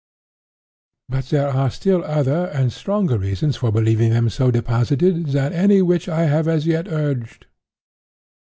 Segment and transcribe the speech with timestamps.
[1.09, 5.83] "But there are still other and stronger reasons for believing them so deposited, than any
[5.83, 7.45] which I have as yet urged.